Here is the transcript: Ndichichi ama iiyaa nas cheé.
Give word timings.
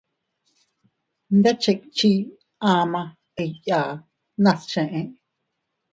Ndichichi 1.35 2.11
ama 2.73 3.01
iiyaa 3.43 3.91
nas 4.43 4.59
cheé. 4.69 5.01